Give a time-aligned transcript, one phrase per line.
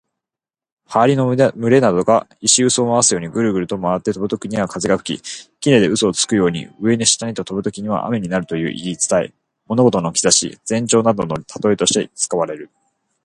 [0.87, 9.33] 羽蟻の群れなどが石臼を回すようにぐるぐると回って飛ぶときには風が吹き、杵で臼をつくように、上に下にと飛ぶときには雨になるという言い伝え。
[9.67, 12.71] 物事の兆し、前兆などの例えとして使われる。